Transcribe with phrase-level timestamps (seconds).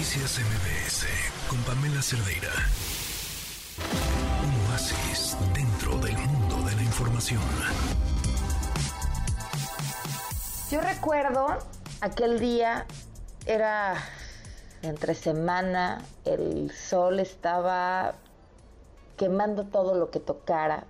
[0.00, 1.06] Noticias MBS
[1.46, 2.48] con Pamela Cerdeira.
[4.42, 7.42] Un oasis dentro del mundo de la información.
[10.70, 11.48] Yo recuerdo
[12.00, 12.86] aquel día,
[13.44, 13.96] era
[14.80, 18.14] entre semana, el sol estaba
[19.18, 20.84] quemando todo lo que tocara.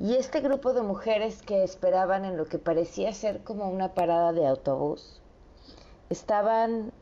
[0.00, 4.32] Y este grupo de mujeres que esperaban en lo que parecía ser como una parada
[4.32, 5.20] de autobús,
[6.10, 6.92] estaban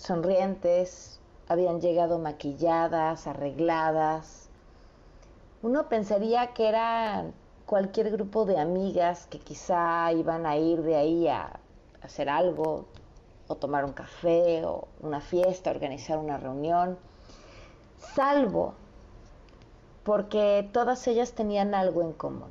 [0.00, 4.48] sonrientes, habían llegado maquilladas, arregladas.
[5.62, 7.34] Uno pensaría que eran
[7.66, 11.60] cualquier grupo de amigas que quizá iban a ir de ahí a
[12.02, 12.86] hacer algo,
[13.46, 16.96] o tomar un café, o una fiesta, organizar una reunión,
[17.98, 18.74] salvo
[20.02, 22.50] porque todas ellas tenían algo en común.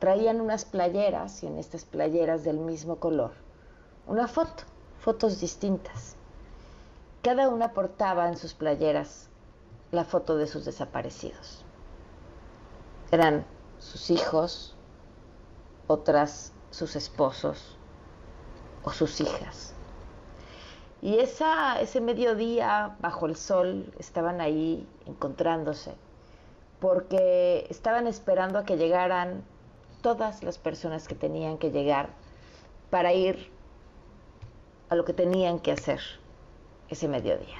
[0.00, 3.32] Traían unas playeras y en estas playeras del mismo color,
[4.08, 4.64] una foto,
[5.06, 6.16] fotos distintas.
[7.22, 9.28] Cada una portaba en sus playeras
[9.92, 11.64] la foto de sus desaparecidos
[13.12, 13.46] eran
[13.78, 14.74] sus hijos,
[15.86, 17.78] otras sus esposos
[18.82, 19.74] o sus hijas.
[21.00, 25.94] Y esa, ese mediodía bajo el sol estaban ahí encontrándose,
[26.80, 29.44] porque estaban esperando a que llegaran
[30.02, 32.08] todas las personas que tenían que llegar
[32.90, 33.54] para ir
[34.88, 36.00] a lo que tenían que hacer
[36.88, 37.58] ese mediodía.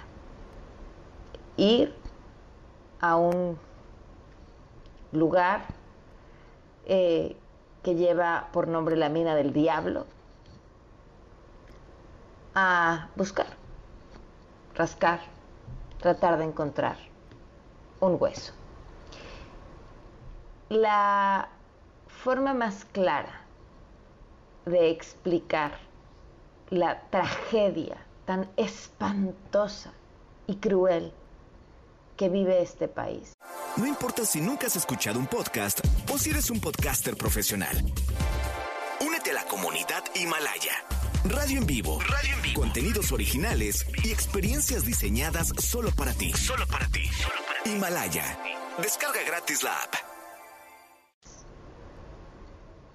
[1.56, 1.94] Ir
[3.00, 3.58] a un
[5.12, 5.66] lugar
[6.86, 7.36] eh,
[7.82, 10.06] que lleva por nombre la mina del diablo,
[12.54, 13.48] a buscar,
[14.74, 15.20] rascar,
[16.00, 16.96] tratar de encontrar
[18.00, 18.52] un hueso.
[20.68, 21.48] La
[22.08, 23.42] forma más clara
[24.64, 25.85] de explicar
[26.70, 29.92] la tragedia tan espantosa
[30.46, 31.12] y cruel
[32.16, 33.36] que vive este país
[33.76, 35.80] no importa si nunca has escuchado un podcast
[36.10, 37.76] o si eres un podcaster profesional.
[39.06, 40.72] Únete a la comunidad Himalaya.
[41.24, 41.98] Radio en vivo.
[42.00, 42.60] Radio en vivo.
[42.62, 46.32] Contenidos originales y experiencias diseñadas solo para ti.
[46.32, 47.02] Solo para ti.
[47.66, 48.38] Himalaya.
[48.78, 49.94] Descarga gratis la app.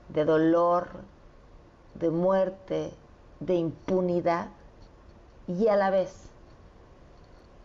[0.09, 1.03] De dolor,
[1.93, 2.91] de muerte,
[3.41, 4.47] de impunidad
[5.47, 6.13] y a la vez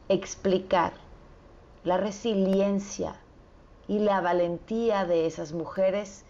[0.09, 0.93] explicar
[1.85, 3.15] la resiliencia
[3.87, 6.25] y la valentía de esas mujeres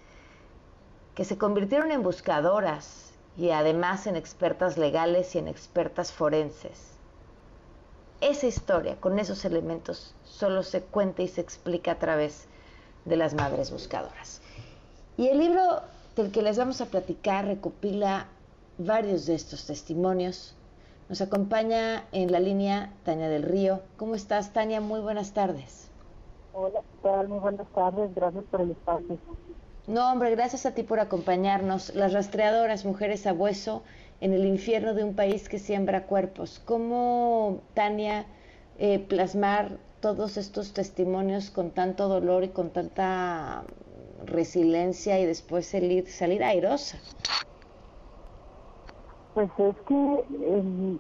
[1.15, 6.93] que se convirtieron en buscadoras y además en expertas legales y en expertas forenses.
[8.21, 12.47] Esa historia, con esos elementos, solo se cuenta y se explica a través
[13.05, 14.43] de las madres buscadoras.
[15.17, 15.83] Y el libro
[16.17, 18.27] del que les vamos a platicar recopila
[18.79, 20.55] varios de estos testimonios
[21.09, 23.83] nos acompaña en la línea Tania del Río.
[23.97, 24.81] ¿Cómo estás, Tania?
[24.81, 25.89] Muy buenas tardes.
[26.53, 27.29] Hola, tal?
[27.29, 28.15] Muy buenas tardes.
[28.15, 29.19] Gracias por el espacio.
[29.87, 31.95] No, hombre, gracias a ti por acompañarnos.
[31.95, 33.85] Las rastreadoras, mujeres a hueso,
[34.21, 36.61] en el infierno de un país que siembra cuerpos.
[36.65, 38.27] ¿Cómo, Tania,
[38.79, 43.65] eh, plasmar todos estos testimonios con tanto dolor y con tanta
[44.25, 46.99] resiliencia y después salir, salir airosa?
[49.37, 50.99] Pues es que em,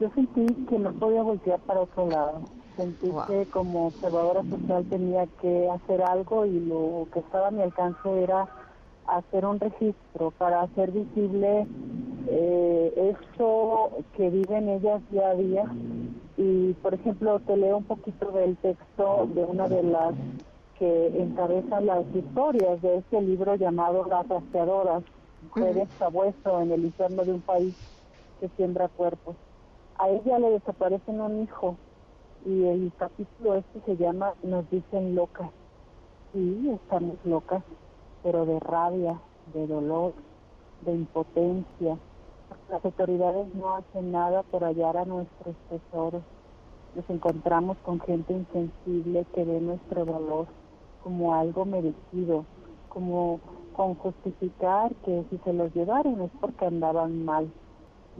[0.00, 2.40] yo sentí que no podía voltear para otro lado.
[2.76, 7.62] Sentí que como observadora social tenía que hacer algo y lo que estaba a mi
[7.62, 8.48] alcance era
[9.06, 11.68] hacer un registro para hacer visible
[12.26, 15.64] eh, eso que viven ellas día a día.
[16.36, 20.14] Y, por ejemplo, te leo un poquito del texto de una de las
[20.80, 25.04] que encabeza las historias de este libro llamado Las Rastreadoras
[25.48, 27.74] mujeres sabueso en el infierno de un país
[28.40, 29.36] que siembra cuerpos.
[29.98, 31.76] A ella le desaparecen un hijo
[32.44, 35.50] y el capítulo este se llama Nos dicen locas.
[36.32, 37.62] Sí, estamos locas,
[38.22, 39.18] pero de rabia,
[39.54, 40.12] de dolor,
[40.82, 41.96] de impotencia.
[42.70, 46.22] Las autoridades no hacen nada por hallar a nuestros tesoros.
[46.94, 50.46] Nos encontramos con gente insensible que ve nuestro dolor
[51.02, 52.44] como algo merecido,
[52.88, 53.40] como
[53.78, 57.48] con justificar que si se los llevaron es porque andaban mal.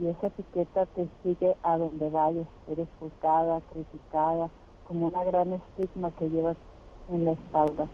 [0.01, 2.47] Y esa etiqueta te sigue a donde vayas.
[2.69, 4.51] Eres juzgada, criticada,
[4.87, 6.57] como una gran estigma que llevas
[7.11, 7.89] en la espalda.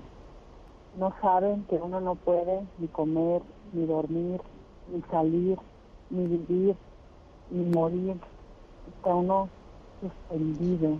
[0.98, 3.40] No saben que uno no puede ni comer,
[3.72, 4.42] ni dormir,
[4.92, 5.58] ni salir,
[6.10, 6.76] ni vivir,
[7.50, 8.20] ni morir.
[8.94, 9.48] Está uno
[10.02, 10.98] suspendido.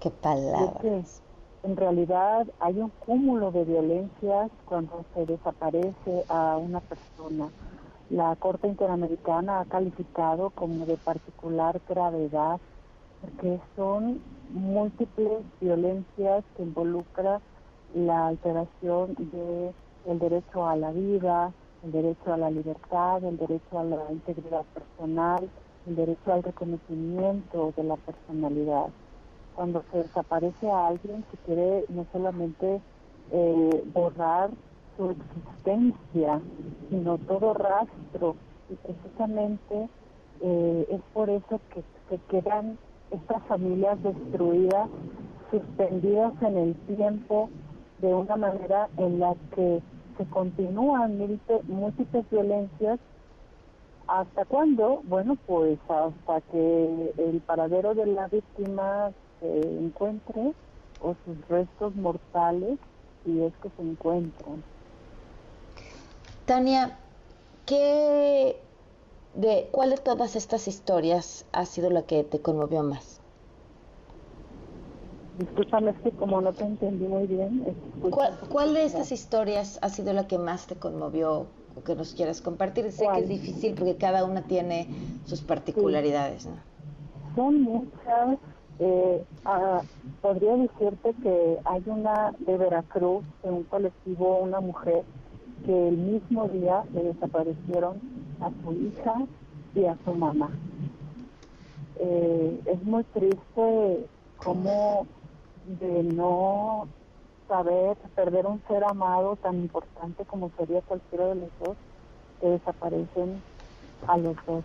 [0.00, 1.22] Qué palabras
[1.64, 7.48] en realidad hay un cúmulo de violencias cuando se desaparece a una persona.
[8.10, 12.60] la Corte Interamericana ha calificado como de particular gravedad,
[13.22, 14.20] porque son
[14.52, 17.40] múltiples violencias que involucran
[17.94, 19.72] la alteración de
[20.06, 21.50] el derecho a la vida,
[21.82, 25.48] el derecho a la libertad, el derecho a la integridad personal,
[25.86, 28.88] el derecho al reconocimiento de la personalidad.
[29.54, 32.80] Cuando se desaparece a alguien, se quiere no solamente
[33.30, 34.50] eh, borrar
[34.96, 36.40] su existencia,
[36.90, 38.36] sino todo rastro.
[38.70, 39.88] Y precisamente
[40.40, 42.78] eh, es por eso que se quedan
[43.10, 44.88] estas familias destruidas,
[45.50, 47.50] suspendidas en el tiempo,
[47.98, 49.80] de una manera en la que
[50.18, 51.18] se continúan
[51.68, 52.98] múltiples violencias.
[54.06, 55.00] ¿Hasta cuándo?
[55.04, 59.12] Bueno, pues hasta que el paradero de la víctima
[59.44, 60.52] se encuentre
[61.00, 62.78] o sus restos mortales,
[63.24, 64.64] si es que se encuentran.
[66.46, 66.98] Tania,
[67.66, 68.56] ¿qué
[69.34, 73.20] de cuál de todas estas historias ha sido la que te conmovió más?
[75.38, 77.76] Discúlpame, es que como no te entendí muy bien.
[78.50, 82.40] ¿Cuál, de estas historias ha sido la que más te conmovió o que nos quieras
[82.40, 82.90] compartir?
[82.92, 84.86] Sé que es difícil porque cada una tiene
[85.26, 86.46] sus particularidades.
[86.46, 86.56] ¿no?
[87.34, 88.38] Son muchas.
[88.80, 89.82] Eh, ah,
[90.20, 95.04] podría decirte que hay una de Veracruz, de un colectivo, una mujer
[95.64, 98.00] que el mismo día le desaparecieron
[98.40, 99.14] a su hija
[99.74, 100.50] y a su mamá.
[102.00, 104.06] Eh, es muy triste
[104.36, 105.06] cómo
[105.80, 106.88] de no
[107.48, 111.76] saber perder un ser amado tan importante como sería cualquiera de los dos,
[112.40, 113.42] que desaparecen
[114.06, 114.64] a los dos.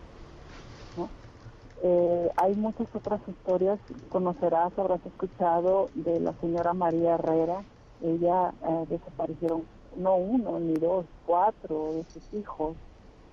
[1.81, 3.79] Eh, hay muchas otras historias,
[4.09, 7.63] conocerás, habrás escuchado de la señora María Herrera,
[8.01, 9.63] ella eh, desaparecieron
[9.97, 12.75] no uno ni dos, cuatro de sus hijos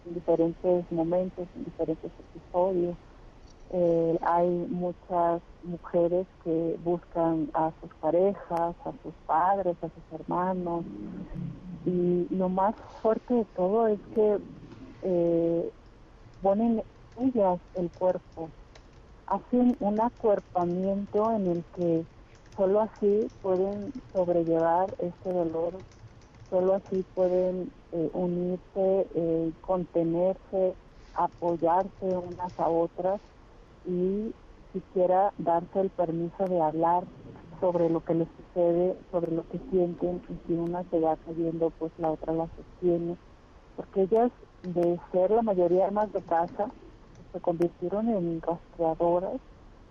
[0.07, 2.97] en diferentes momentos, en diferentes episodios.
[3.73, 10.85] Eh, hay muchas mujeres que buscan a sus parejas, a sus padres, a sus hermanos.
[11.85, 14.39] Y lo más fuerte de todo es que
[15.03, 15.71] eh,
[16.43, 16.83] ponen
[17.75, 18.51] el cuerpo,
[19.27, 22.07] hacen un acuerpamiento en el que
[22.57, 25.75] solo así pueden sobrellevar este dolor
[26.51, 30.75] Solo así pueden eh, unirse, eh, contenerse,
[31.15, 33.21] apoyarse unas a otras
[33.85, 34.33] y
[34.73, 37.05] siquiera darse el permiso de hablar
[37.61, 41.71] sobre lo que les sucede, sobre lo que sienten y si una se va cayendo,
[41.79, 43.17] pues la otra la sostiene.
[43.75, 44.31] Porque ellas,
[44.63, 46.71] de ser la mayoría más de casa,
[47.37, 49.39] se convirtieron en rastreadoras,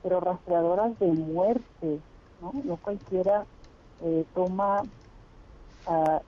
[0.02, 2.00] pero rastreadoras de muerte,
[2.42, 2.78] ¿no?
[2.78, 3.46] Cualquiera
[4.04, 4.82] eh, toma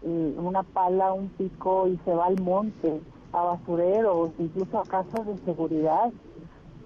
[0.03, 3.01] una pala, un pico y se va al monte,
[3.33, 6.11] a basureros, incluso a casas de seguridad,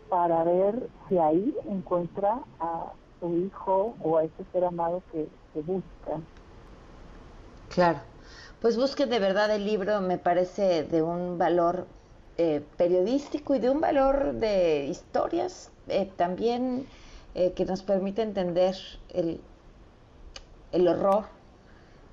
[0.07, 5.27] para ver si ahí encuentra a su hijo o a ese ser amado que,
[5.62, 6.22] busca.
[7.68, 8.00] Claro,
[8.62, 11.88] pues busque de verdad el libro, me parece de un valor
[12.38, 16.86] eh, periodístico y de un valor de historias eh, también
[17.36, 18.75] eh, que nos permite entender
[19.13, 19.42] el,
[20.72, 21.25] el horror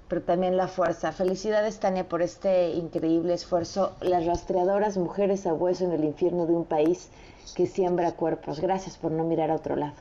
[0.09, 1.13] pero también la fuerza.
[1.13, 3.93] Felicidades, Tania, por este increíble esfuerzo.
[4.01, 7.11] Las rastreadoras mujeres a hueso en el infierno de un país
[7.55, 8.61] que siembra cuerpos.
[8.61, 9.97] Gracias por no mirar a otro lado.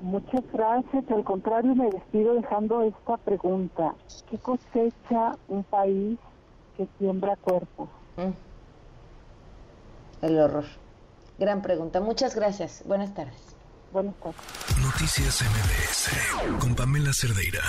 [0.00, 1.10] Muchas gracias.
[1.10, 3.94] Al contrario, me despido dejando esta pregunta.
[4.30, 6.18] ¿Qué cosecha un país
[6.76, 7.88] que siembra cuerpos?
[8.16, 8.55] Mm.
[10.22, 10.64] El horror.
[11.38, 12.00] Gran pregunta.
[12.00, 12.82] Muchas gracias.
[12.86, 13.56] Buenas tardes.
[13.92, 14.40] Buenas tardes.
[14.82, 17.62] Noticias MBS con Pamela Cerdeira.